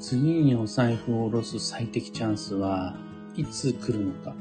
[0.00, 2.96] 次にお財布を下ろす最適チャンスは
[3.36, 4.34] いつ来るのか。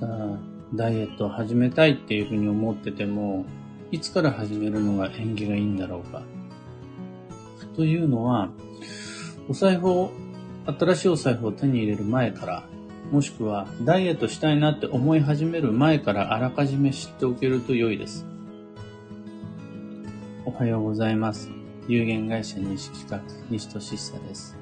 [0.00, 0.38] また、
[0.72, 3.44] ダイエットを始めたいっていうふうに思ってても、
[3.90, 6.22] いつから始めるのが縁起がいいんだろうか。
[7.74, 8.50] というのは、
[9.48, 10.12] お財布を、
[10.66, 12.68] 新しいお財布を手に入れる前から、
[13.10, 18.26] もしくはダイエットしたいなって思い始める前からあらかじめ知っておけると良いです。
[20.44, 21.65] おはようございます。
[21.88, 24.56] 有限会社西企画、西俊久です。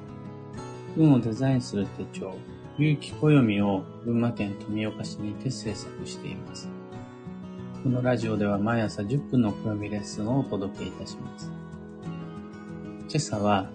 [0.95, 2.35] 運をデザインする手帳、
[2.77, 6.69] 有機暦を群馬県富岡市にて制作しています。
[7.83, 11.51] このラジオでは毎朝10分の暦レッスンをお届けいたします。
[13.09, 13.71] 今朝は、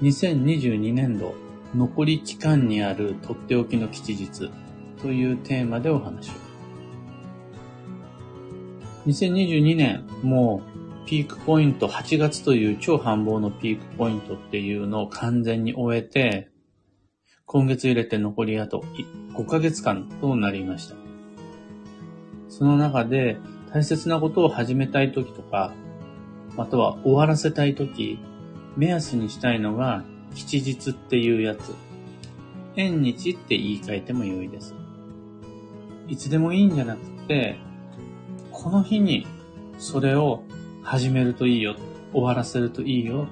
[0.00, 1.34] 2022年度
[1.74, 4.48] 残り期間にあるとっておきの吉日
[5.02, 6.32] というテーマでお話を。
[9.06, 16.48] 2022年、もうピークポイント、8月という超繁忙のピークポイントっていうのを完全に終えて、
[17.44, 18.84] 今月入れて残りあと
[19.34, 20.96] 5ヶ月間となりました。
[22.48, 23.36] その中で
[23.72, 25.72] 大切なことを始めたい時とか、
[26.56, 28.18] または終わらせたい時、
[28.76, 31.74] 目安にしたいのが吉日っていうやつ。
[32.76, 34.74] 縁日って言い換えても良いです。
[36.08, 37.56] いつでもいいんじゃなくて、
[38.50, 39.26] この日に
[39.78, 40.42] それを
[40.84, 41.76] 始めるといいよ、
[42.12, 43.26] 終わらせるといいよ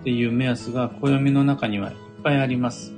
[0.00, 2.92] っていう目安が暦の中にはいっぱいあります。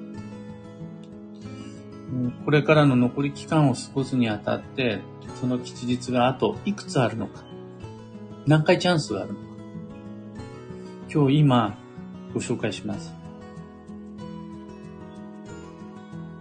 [2.45, 4.99] これからの残り期間を過ごすにあたって、
[5.41, 7.45] その吉日があといくつあるのか、
[8.47, 9.45] 何回チャンスがあるのか、
[11.13, 11.79] 今日今
[12.35, 13.15] ご紹介します。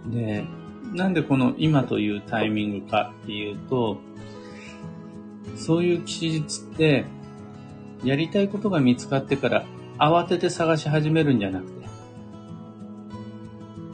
[0.06, 0.44] で、
[0.92, 4.00] なんでこの今というタイミングかっていうと、
[5.54, 7.04] そういう吉日って
[8.04, 9.64] やりたいことが見つかってから
[9.98, 11.86] 慌てて探し始めるんじゃなくて、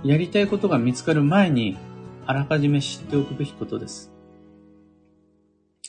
[0.05, 1.77] やりたいことが見つかる前に
[2.27, 4.13] あらかじめ知っておくべきことです。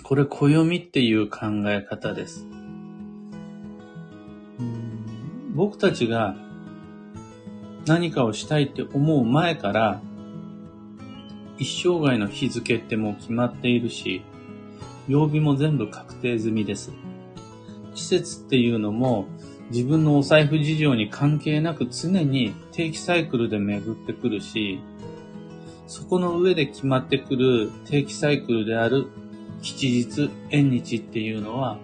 [0.04, 2.46] これ、暦っていう考え方です。
[5.54, 6.36] 僕たちが
[7.88, 10.02] 何かをしたいって思う前から、
[11.58, 14.24] 一生涯の日付ってもう決まっているし、
[15.08, 16.92] 曜日も全部確定済みです。
[17.98, 19.26] 季節っていうのも
[19.72, 24.80] 自分のお財布事情に関係なく常に定期サイクルで巡ってくるし、
[25.88, 29.08] そこの上で決まってくる定期サイクルである
[29.62, 31.80] 吉日、縁日っていうのは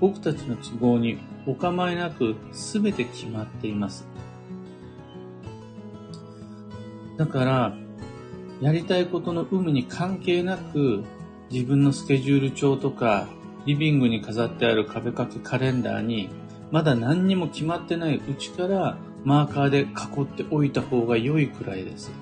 [0.00, 4.06] 僕たちの都合にお構いなく全て決まっています。
[7.16, 7.76] だから、
[8.60, 11.04] やりたいことの有無に関係なく
[11.50, 13.28] 自分のスケジュール帳とか
[13.66, 16.28] リビングに飾ってある壁掛けカレンダーに、
[16.70, 22.12] まだ何にも決まってないうちからマーカーで囲っておいた方が良いくらいです。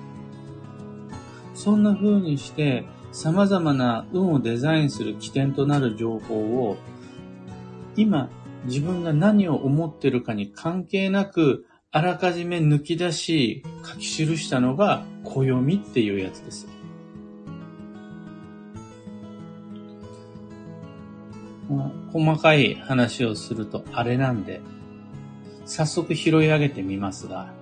[1.53, 6.77] そんな風にして様々な運をデザインする起点となる情報を
[7.95, 8.29] 今
[8.65, 16.67] 自分が何を思ってるかに関係なくあらかじめ抜き出し書き記したのが暦っていうやつです。
[22.11, 24.61] 細かい話をするとあれなんで、
[25.65, 27.53] 早速拾い上げてみますが、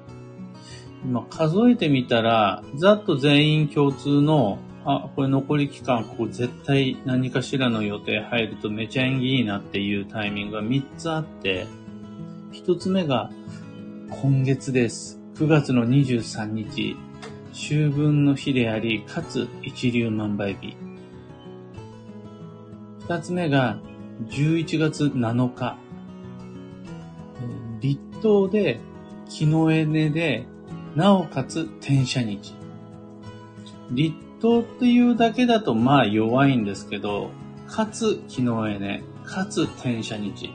[1.03, 11.67] 今数えてみたら、ざっと全員共通の、あ、これ残り期間、ここ絶対何かしらの予定入るとめちゃ縁起いいなっていうタイミングが3つあって、
[12.53, 13.31] 1つ目が
[14.09, 15.19] 今月です。
[15.35, 16.95] 9月の23日、
[17.53, 20.75] 秋分の日であり、かつ一粒万倍日。
[23.11, 23.77] 2つ目が
[24.29, 25.77] 11月7日、
[27.81, 28.79] 立冬で、
[29.27, 30.45] 木のエネで、
[30.95, 32.55] なおかつ転写日。
[33.91, 37.31] 立冬っていうだけだとまあ弱いんですけど、
[37.67, 40.49] かつ木のエネ、かつ転写日。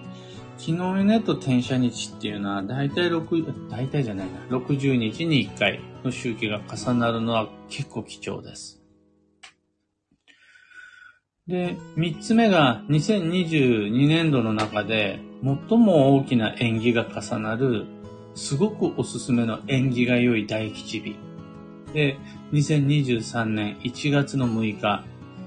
[0.56, 8.85] 木のエネと転写日っていうのは大体6、大体じゃないな、60日に1回の周期が重なるのは結構貴重です。
[11.48, 17.86] で、三つ目が2022年度の中で最も大きな縁起が重なる
[18.34, 21.16] すごくおすすめの縁起が良い大吉日。
[21.92, 22.18] で、
[22.52, 25.04] 2023年1月の6日、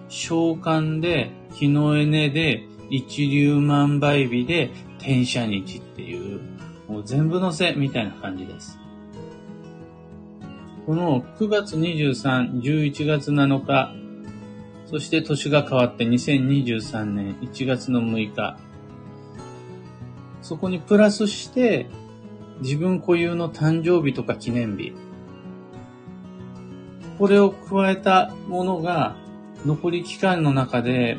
[0.07, 6.39] 召喚で、日のエネで、一粒万倍日で、転写日っていう、
[6.87, 8.79] もう全部のせみたいな感じです。
[10.85, 13.98] この9月23、11月7日、
[14.89, 18.57] そして年が変わって2023年1月の6日。
[20.41, 21.85] そこにプラスして、
[22.61, 24.93] 自分固有の誕生日とか記念日、
[27.19, 29.15] これを加えたものが
[29.63, 31.17] 残り期間の中で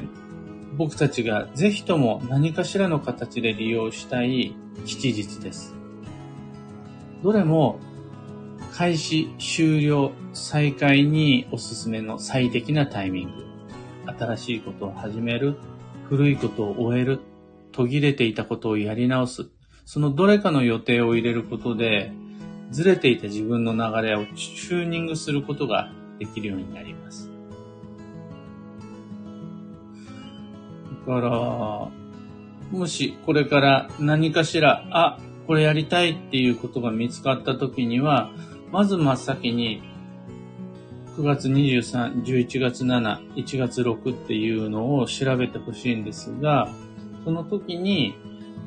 [0.77, 5.77] 僕たちがぜひとも何かしらの形で利用したい吉日です。
[7.23, 7.79] どれも
[8.73, 13.50] 開始、終了、再開におすすめの最適なタイミング。
[14.19, 15.57] 新しいことを始める、
[16.09, 17.21] 古いことを終える、
[17.73, 19.49] 途切れていたことをやり直す。
[19.85, 22.13] そのどれかの予定を入れることで、
[22.71, 27.31] ずれていた自分の流れをチューニングすることができるようになります。
[31.07, 31.31] だから、
[32.71, 38.31] もしこれから何かしら、あ、これやりたいっていうことが見つかった時には、
[38.71, 39.83] まず真っ先に
[41.21, 46.71] 9月23、11月7、1月6っていうのを調べてほしいんですが、
[47.27, 48.15] その時に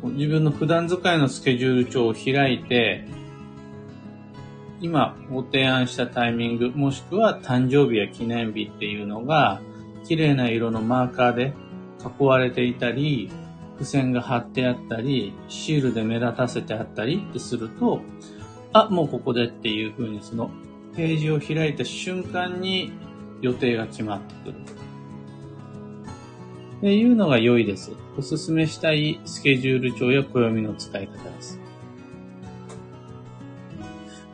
[0.03, 3.07] 自分の普段使いのスケジュール帳を開いて、
[4.81, 9.59] 今ご提案したタイミング、もしくは誕生日や記念日っていうのが、
[10.05, 11.55] 綺麗な色のマーカーで
[12.19, 13.31] 囲われていたり、
[13.79, 18.01] 付箋が貼ってあったり、シールで目立たせてあったりってすると、
[18.73, 20.51] あ、もうここでっていう風にその
[20.95, 22.91] ページを開いた瞬間に
[23.41, 24.55] 予定が決まってくる。
[26.77, 27.91] っていうのが良いです。
[28.17, 31.59] おすすめしたいスケジュール帳や暦の使い方です。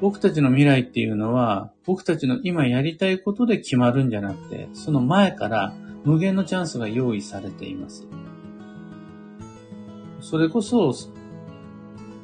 [0.01, 5.73] 僕たちの未来っていうのは、僕たちの今やりたいことで決まるんじゃなくて、その前から
[6.05, 8.07] 無限のチャンスが用意されています。
[10.21, 10.93] それこそ、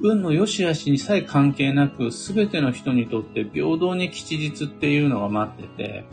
[0.07, 6.05] 運の良し悪しにさえ関係なく、すべての人にとって平等に吉日っていうのが待ってて、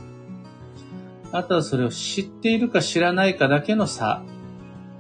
[1.31, 4.23] あとはそれを知っているか知らないかだけの差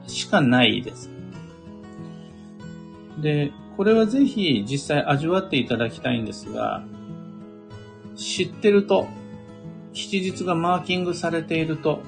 [0.06, 1.10] しかないです。
[3.20, 6.84] で、これはぜひ実際味わっていただきたいんですが、
[8.16, 9.08] 知ってると、
[9.92, 12.02] 吉日がマーキングされていると、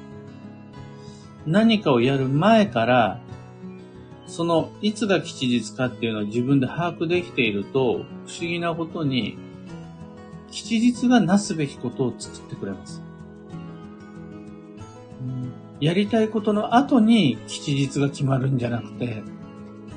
[1.46, 3.20] 何かをやる前から、
[4.26, 9.36] そのいつが吉日かっていうのを自分で把握できていると、不思議なことに、
[10.50, 13.02] 吉日がなすべきことを作ってくれます。
[15.80, 19.22] やりたいことの後に吉日が決まるんじゃなくて、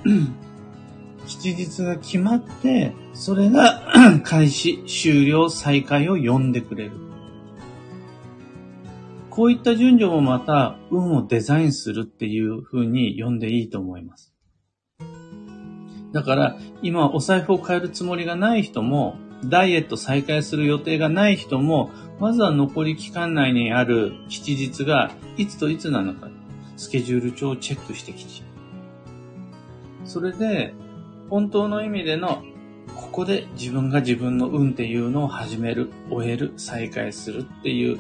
[1.28, 3.82] 吉日が決まって、それが
[4.24, 7.07] 開始、終了、再開を呼んでくれる。
[9.38, 14.34] こういった順序もまた運をデザインするっていう風に読んでいいと思います。
[16.12, 26.30] だから今お財布を変えるつもりがない人も、ダイエット再開する予定がない人も、まずは残り期間内にある吉日がいつといつなのか、
[26.76, 28.42] スケジュール帳をチェックしてきち。
[30.04, 30.74] それで、
[31.30, 32.42] 本当の意味での、
[32.96, 38.00] ここで自分が自分の運っていうのを始める、終える、再開するっていう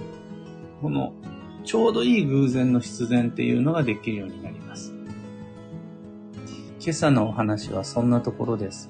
[0.81, 1.13] この
[1.65, 4.94] ちょうどいい偶然の必然っていうのができるようになります。
[6.79, 8.89] 今朝のお話はそんなところです。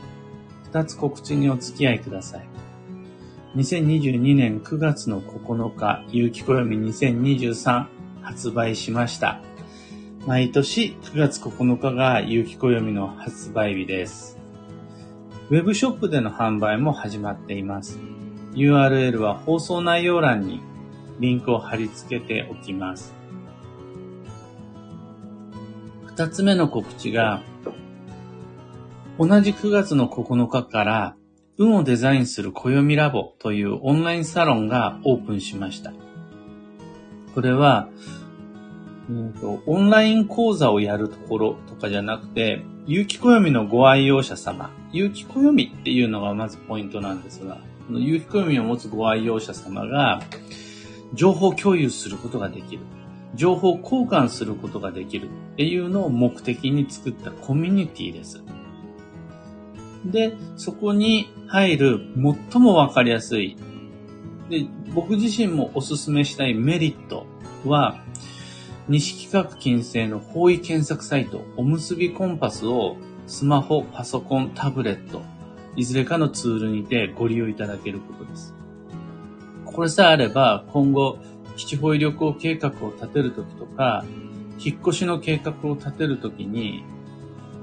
[0.66, 2.46] 二つ告知にお付き合いください。
[3.56, 7.88] 2022年9月の9日、有機暦2023
[8.22, 9.42] 発売しました。
[10.28, 14.38] 毎年9月9日が有機暦の発売日です。
[15.50, 17.98] ウェブショップでの販売も始まっています。
[18.54, 20.62] URL は放送内容欄に
[21.20, 23.14] リンクを貼り付けておきます。
[26.06, 27.42] 二つ目の告知が、
[29.20, 31.16] 同じ9月の9日から
[31.58, 35.92] 運をデザインする暦ラボというオンラインサロンがオープンしました。
[37.34, 37.90] これは、
[39.10, 47.58] うんと、オンライン講座をやるところとかじゃなくて、有機暦のご愛用者様、有機暦っていうのがまずポイントなんですが、
[47.88, 50.22] この有機暦を持つご愛用者様が、
[51.14, 52.84] 情報共有することができる。
[53.36, 58.42] 情報交換することができるっていうのを目的に作ったコミュニティです。
[60.06, 62.00] で、そこに入る
[62.52, 63.58] 最もわかりやすい。
[64.50, 67.26] で、僕自身もおすすめしたいメリット
[67.66, 68.02] は、
[68.88, 72.96] 西企画金星の方位検索サイト、おむすびコンパスを
[73.28, 75.22] スマホ、パソコン、タブレット、
[75.76, 78.56] いずれかのツールにてご利用いただけることです。
[79.78, 81.20] これさえあれば、今後、
[81.56, 84.04] 基地保医旅行計画を立てるときとか、
[84.58, 86.84] 引っ越しの計画を立てるときに、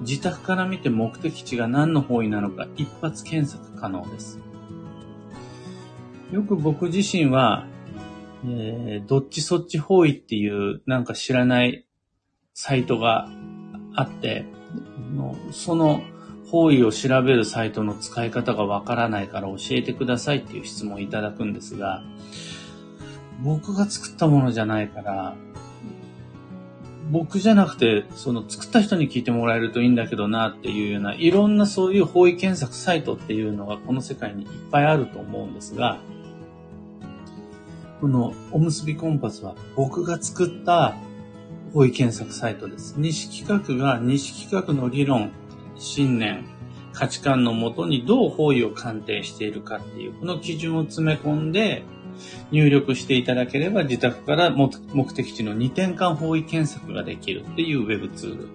[0.02, 4.38] 自宅から見て目的地が何の方位なのか一発検索可能です。
[6.30, 7.66] よく僕自身は、
[8.44, 11.85] えー、どっちそっち方位っていうなんか知らない
[12.52, 13.28] サイトが
[13.97, 14.44] あって、
[15.50, 16.00] その
[16.51, 22.03] 方位を調べるサイトの使い方がわからないから教えてくださいっていう質問をいただくんですが、
[23.43, 25.37] 僕が作ったものじゃないから、
[27.11, 35.99] 僕じゃなくて、その作った人に聞いてもらえるといいんだけどなっていうような、いろんなそういう方位検索サイトっていうのがこの世界にいっぱいあると思うんですが、
[38.01, 40.95] このおむすびコンパスは僕が作った
[41.73, 42.95] 方位検索サイトです。
[42.97, 45.31] 西企画が西企画の理論、
[45.76, 46.45] 信念、
[46.93, 51.83] 価値観のもとにどう方位を鑑定しているかっていう、この基準を詰め込んで
[52.52, 54.69] 入力していただければ自宅から目
[55.12, 58.49] 的地の2点間方位検索ができるっていう Web ツール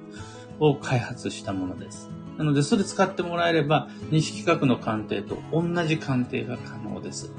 [0.59, 2.09] を開発したものです。
[2.37, 7.33] なので、それ使ってもらえれば、西企画の鑑定と同じ鑑定が可能です。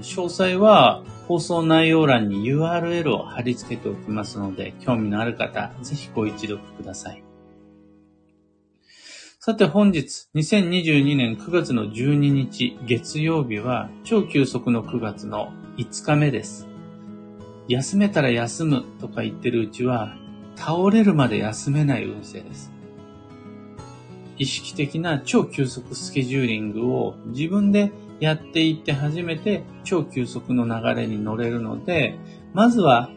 [0.00, 7.25] 詳細は放送内容欄に URL を貼り付けておきますので、興味のある方、ぜひご一読ください。
[9.46, 16.66] さて本日、2022年9月の12日月曜日は、超急速の9月の5日目です。
[17.68, 20.16] 休めたら休むとか言ってるうちは、
[20.56, 22.72] 倒れるまで休めない運勢です。
[24.36, 32.16] 意識的な超急速スケジューリングを自分でやっていって初めて超急速の流れに乗れるので、
[32.52, 33.10] まずは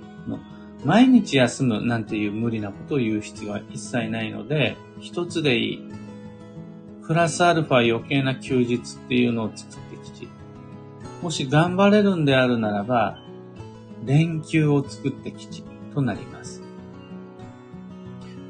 [0.85, 5.99] 毎日休むなんていう無理なことを言う必要は一切ないので、一つでいい。
[7.09, 10.27] プラスアルファ余計な休日っていうのを作ってきち。
[11.23, 13.17] もし頑張れるんであるならば、
[14.05, 15.63] 連休を作ってきち
[15.95, 16.61] となります。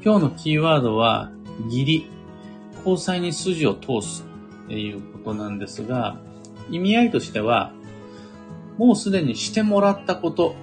[0.04, 1.30] 今日のキーワードは、
[1.64, 2.10] 義理。
[2.84, 4.26] 交際に筋を通す
[4.66, 6.18] っていうことなんですが、
[6.70, 7.72] 意味合いとしては、
[8.76, 10.54] もうすでにしてもらったこと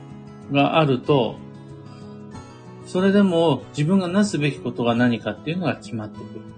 [0.52, 1.38] があると、
[2.86, 6.58] それでも自分がなすべきことが何かっていうのが決まってくる。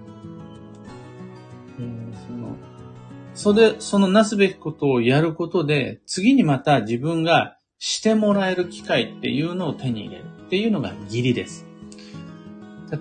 [3.40, 11.66] それ、そのなすべきことをやることで、次にまた自分がしてもらえる機会っていうのを手に入れるっていうのが義理です。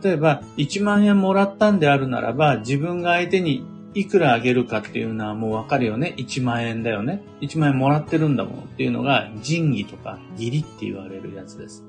[0.01, 6.15] 例えば、1万円もらったんであるならば、自分が相手にいくらあげるかっていうのはもうわかるよね。
[6.15, 7.21] 1万円だよね。
[7.41, 11.83] 1万円もらってるんだもんっていうのが仁義とか義理って言われるやつです。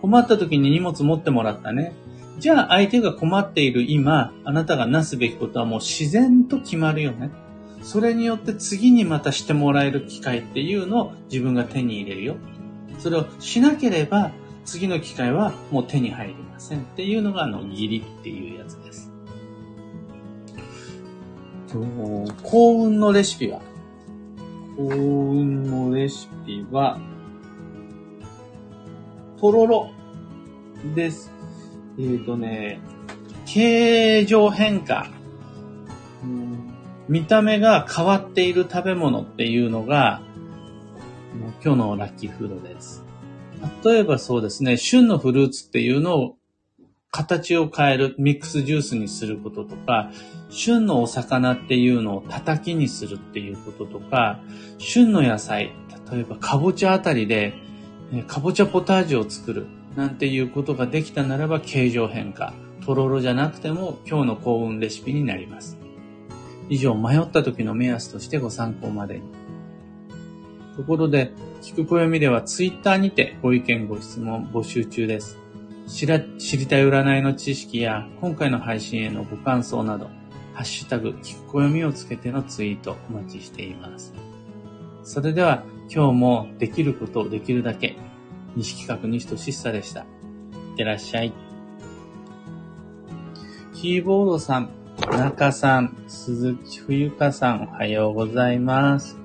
[0.00, 1.92] 困った時に荷物持ってもらったね。
[2.38, 7.30] じゃあ相手が困っている今、あなたがなすべきことはもう自然と決まるよね。
[7.82, 12.36] それによって次にまたしてもらえる機会っていうのを自分が手に入れるよ。
[12.98, 14.32] それをしなければ
[14.64, 19.12] 次の機会はもう手に入りませんっていうのがあの義理っていうやつです。
[22.42, 23.60] 幸運のレシピは？
[24.76, 26.98] 幸運のレシピは
[29.38, 29.90] とろろ
[30.94, 31.30] です。
[31.98, 32.80] えっ、ー、とね、
[33.46, 35.08] 形状変化、
[36.22, 36.74] うん。
[37.08, 40.20] 見た目が変わっている食べ物っていうのが、
[41.64, 43.04] 今日のラッキーフードです。
[43.84, 46.36] 例えばそうですね、旬のフルーツっていうのを
[47.16, 50.10] 形を変える、ミックスジュースにすることとか、
[50.50, 54.40] 旬のお魚っていうのを叩きにするっていうこととか、
[54.78, 55.72] 旬の野菜、
[56.10, 57.54] 例えばかぼちゃあたりで、
[58.26, 59.66] かぼちゃポタージュを作る。
[59.96, 62.52] なんていうことができたならば形状変化。
[62.84, 65.78] とろろじゃなくても今日の幸運レシピになります。
[66.68, 69.22] 以上、迷った時の目安としてご参考までに。
[70.76, 75.38] ところで、聞く暦ではツイッターにてご意見ご質問募集中です。
[75.86, 80.10] 知ら知りたい占いの知識や今回の配信へのご感想など、
[80.52, 84.12] ハッシュタグ、聞く暦をつけてのツイートお待ちしています。
[85.02, 87.96] それでは今日もできることをできるだけ
[88.56, 90.00] 西企画西俊久でした。
[90.00, 90.06] いっ
[90.76, 91.32] てらっしゃい。
[93.74, 94.70] キーボードさん、
[95.10, 99.18] 中さん、鈴木冬香さん、おはようございます。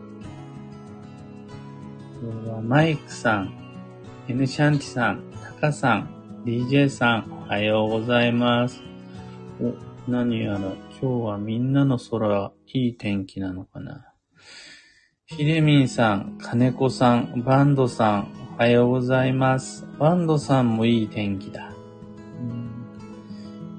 [2.21, 3.53] 今日はマイクさん、
[4.27, 8.81] N シャンチさん、タカさん、DJ さん、おはようございます。
[9.61, 14.13] お、何やら、今日はみんなの空、いい天気なのかな。
[15.25, 19.87] ひでみんさん、金子さん、バンドさん、おはようございます。
[19.97, 21.71] バンドさんもいい天気だ。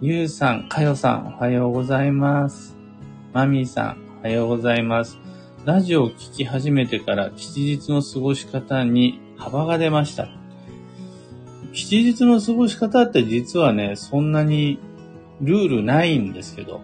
[0.01, 2.75] ゆうさん、かよさん、おはようございます。
[3.33, 5.19] マミーさん、おはようございます。
[5.65, 10.29] ラジオを聴き始めてから吉日の過ごし方に幅が出ました。
[11.73, 14.81] 吉日の過ごし方って実はね、そんなに
[15.41, 16.81] ルールないんですけど、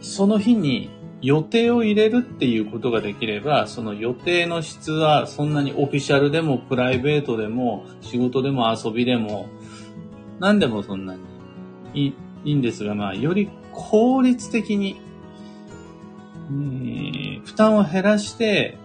[0.00, 0.90] その日に
[1.22, 9.48] 予定を入れるっていうことができれば、その予定の質はそんなにオフィシャルでもプライベートでも仕事でも遊びでも
[10.38, 11.20] 何でもそんなに
[11.94, 15.00] いいいいんですが、まあ、より効率的に、
[16.50, 18.78] えー負担を減らして、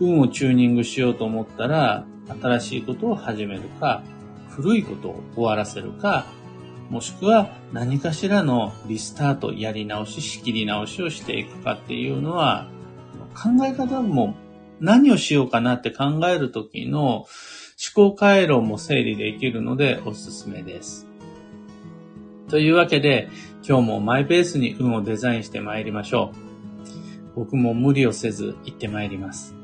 [0.00, 2.04] 運をチューニングしようと思ったら、
[2.40, 4.02] 新しいことを始めるか、
[4.48, 6.26] 古いことを終わらせるか、
[6.90, 12.68] もしくは何かしらのリスタート、やり直し、仕切り直しをしていくかっていうのは、
[13.32, 14.34] 考え方も
[14.80, 17.28] 何をしようかなって考えるときの思
[17.94, 21.06] 考回路も整理できるのでおすすめです。
[22.48, 23.28] というわけで、
[23.66, 26.32] 今日もマイペースに運をデザインして参りましょ
[27.36, 27.36] う。
[27.36, 29.59] 僕も無理をせず行って参ります。